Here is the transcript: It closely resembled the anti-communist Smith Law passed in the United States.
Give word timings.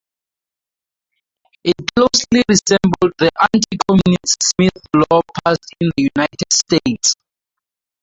It 1.63 1.75
closely 1.95 2.41
resembled 2.49 3.13
the 3.19 3.29
anti-communist 3.39 4.41
Smith 4.41 4.81
Law 4.95 5.21
passed 5.45 5.75
in 5.79 5.91
the 5.95 6.09
United 6.15 6.51
States. 6.51 7.13